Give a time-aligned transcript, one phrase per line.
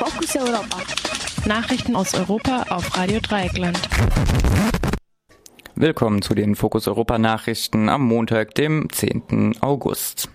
[0.00, 0.78] Fokus Europa.
[1.44, 3.78] Nachrichten aus Europa auf Radio Dreieckland.
[5.74, 9.56] Willkommen zu den Fokus Europa Nachrichten am Montag, dem 10.
[9.60, 10.30] August.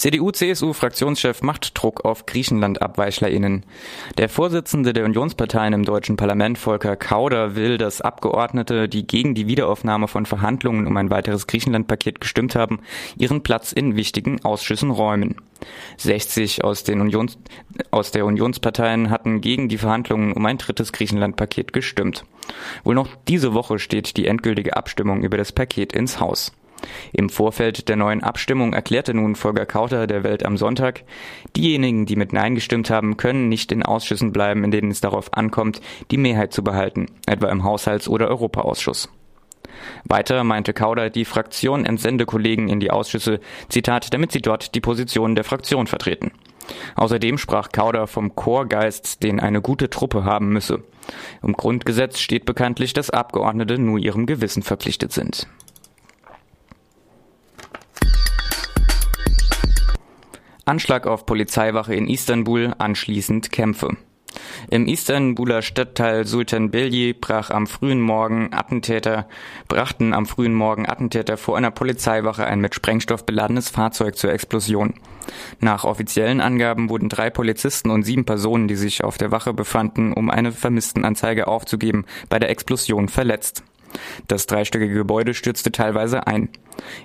[0.00, 3.66] CDU-CSU-Fraktionschef macht Druck auf Griechenland-AbweichlerInnen.
[4.16, 9.46] Der Vorsitzende der Unionsparteien im deutschen Parlament, Volker Kauder, will, dass Abgeordnete, die gegen die
[9.46, 12.80] Wiederaufnahme von Verhandlungen um ein weiteres Griechenland-Paket gestimmt haben,
[13.18, 15.36] ihren Platz in wichtigen Ausschüssen räumen.
[15.98, 17.36] 60 aus, den Unions,
[17.90, 22.24] aus der Unionsparteien hatten gegen die Verhandlungen um ein drittes Griechenland-Paket gestimmt.
[22.84, 26.52] Wohl noch diese Woche steht die endgültige Abstimmung über das Paket ins Haus.
[27.12, 31.04] Im Vorfeld der neuen Abstimmung erklärte nun Volker Kauter der Welt am Sonntag,
[31.56, 35.34] diejenigen, die mit Nein gestimmt haben, können nicht in Ausschüssen bleiben, in denen es darauf
[35.34, 35.80] ankommt,
[36.10, 39.08] die Mehrheit zu behalten, etwa im Haushalts- oder Europaausschuss.
[40.04, 44.80] Weiter meinte Kauder, die Fraktion entsende Kollegen in die Ausschüsse, Zitat, damit sie dort die
[44.80, 46.32] Positionen der Fraktion vertreten.
[46.94, 50.82] Außerdem sprach Kauder vom Chorgeist, den eine gute Truppe haben müsse.
[51.42, 55.48] Im Grundgesetz steht bekanntlich, dass Abgeordnete nur ihrem Gewissen verpflichtet sind.
[60.70, 63.96] Anschlag auf Polizeiwache in Istanbul, anschließend Kämpfe.
[64.70, 69.26] Im Istanbuler Stadtteil Sultanbeyli brach am frühen Morgen Attentäter,
[69.66, 74.94] brachten am frühen Morgen Attentäter vor einer Polizeiwache ein mit Sprengstoff beladenes Fahrzeug zur Explosion.
[75.58, 80.12] Nach offiziellen Angaben wurden drei Polizisten und sieben Personen, die sich auf der Wache befanden,
[80.12, 83.64] um eine Vermisstenanzeige aufzugeben, bei der Explosion verletzt.
[84.28, 86.48] Das dreistöckige Gebäude stürzte teilweise ein.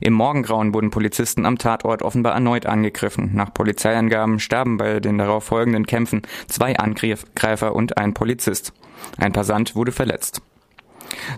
[0.00, 3.30] Im Morgengrauen wurden Polizisten am Tatort offenbar erneut angegriffen.
[3.34, 8.72] Nach Polizeiangaben starben bei den darauf folgenden Kämpfen zwei Angreifer und ein Polizist.
[9.18, 10.42] Ein Passant wurde verletzt.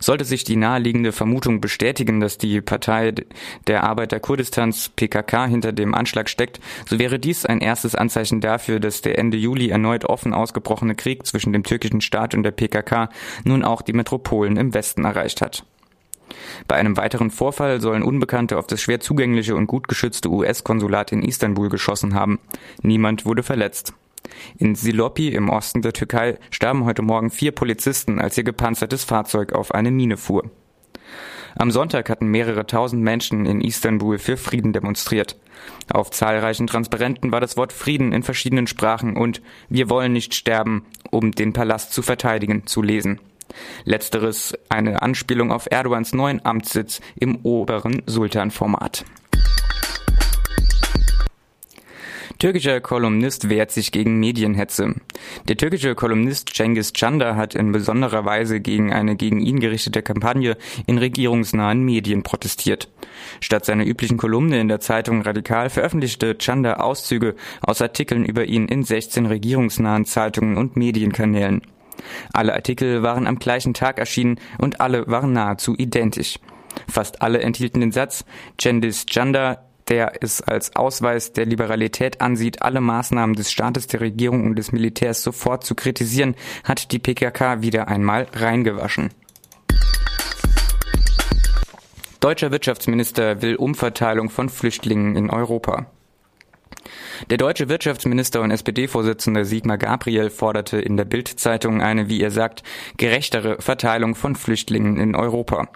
[0.01, 3.13] Sollte sich die naheliegende Vermutung bestätigen, dass die Partei
[3.67, 8.81] der Arbeiter Kurdistans PKK hinter dem Anschlag steckt, so wäre dies ein erstes Anzeichen dafür,
[8.81, 13.09] dass der Ende Juli erneut offen ausgebrochene Krieg zwischen dem türkischen Staat und der PKK
[13.45, 15.65] nun auch die Metropolen im Westen erreicht hat.
[16.67, 21.23] Bei einem weiteren Vorfall sollen Unbekannte auf das schwer zugängliche und gut geschützte US-Konsulat in
[21.23, 22.39] Istanbul geschossen haben.
[22.83, 23.95] Niemand wurde verletzt.
[24.59, 29.53] In Silopi im Osten der Türkei starben heute Morgen vier Polizisten, als ihr gepanzertes Fahrzeug
[29.53, 30.51] auf eine Mine fuhr.
[31.59, 35.37] Am Sonntag hatten mehrere tausend Menschen in Istanbul für Frieden demonstriert.
[35.91, 40.85] Auf zahlreichen Transparenten war das Wort Frieden in verschiedenen Sprachen und Wir wollen nicht sterben,
[41.11, 43.21] um den Palast zu verteidigen, zu lesen.
[43.85, 49.05] Letzteres eine Anspielung auf Erdogans neuen Amtssitz im oberen Sultanformat.
[52.39, 54.95] Türkischer Kolumnist wehrt sich gegen Medienhetze.
[55.49, 60.59] Der türkische Kolumnist Cengiz Çanda hat in besonderer Weise gegen eine gegen ihn gerichtete Kampagne
[60.87, 62.91] in regierungsnahen Medien protestiert.
[63.41, 68.69] Statt seiner üblichen Kolumne in der Zeitung Radikal veröffentlichte Çanda Auszüge aus Artikeln über ihn
[68.69, 71.63] in 16 regierungsnahen Zeitungen und Medienkanälen.
[72.35, 76.39] Alle Artikel waren am gleichen Tag erschienen und alle waren nahezu identisch.
[76.87, 78.27] Fast alle enthielten den Satz
[78.59, 84.45] Cengiz Çanda der es als Ausweis der Liberalität ansieht, alle Maßnahmen des Staates, der Regierung
[84.45, 89.11] und des Militärs sofort zu kritisieren, hat die PKK wieder einmal reingewaschen.
[92.21, 95.87] Deutscher Wirtschaftsminister will Umverteilung von Flüchtlingen in Europa.
[97.31, 102.63] Der deutsche Wirtschaftsminister und SPD-Vorsitzende Sigmar Gabriel forderte in der Bild-Zeitung eine, wie er sagt,
[102.97, 105.69] gerechtere Verteilung von Flüchtlingen in Europa.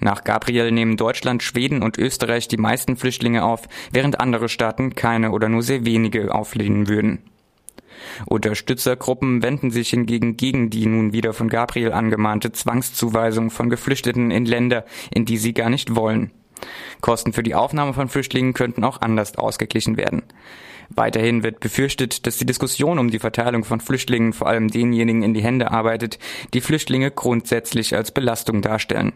[0.00, 3.62] Nach Gabriel nehmen Deutschland, Schweden und Österreich die meisten Flüchtlinge auf,
[3.92, 7.18] während andere Staaten keine oder nur sehr wenige auflehnen würden.
[8.26, 14.44] Unterstützergruppen wenden sich hingegen gegen die nun wieder von Gabriel angemahnte Zwangszuweisung von Geflüchteten in
[14.44, 16.30] Länder, in die sie gar nicht wollen.
[17.00, 20.22] Kosten für die Aufnahme von Flüchtlingen könnten auch anders ausgeglichen werden.
[20.90, 25.34] Weiterhin wird befürchtet, dass die Diskussion um die Verteilung von Flüchtlingen vor allem denjenigen in
[25.34, 26.18] die Hände arbeitet,
[26.52, 29.12] die Flüchtlinge grundsätzlich als Belastung darstellen.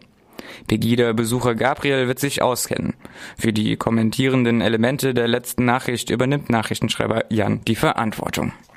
[0.67, 2.95] Pegida-Besucher Gabriel wird sich auskennen.
[3.37, 8.53] Für die kommentierenden Elemente der letzten Nachricht übernimmt Nachrichtenschreiber Jan die Verantwortung.